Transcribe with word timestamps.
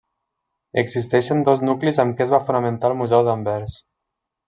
Existeixen 0.81 1.45
dos 1.51 1.63
nuclis 1.69 2.01
amb 2.05 2.17
què 2.19 2.27
es 2.29 2.35
va 2.35 2.43
fonamentar 2.51 2.93
el 2.93 3.01
Museu 3.05 3.27
d'Anvers. 3.31 3.81